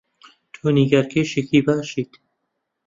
تۆ 0.53 0.67
نیگارکێشێکی 0.77 1.59
باشیت. 1.67 2.11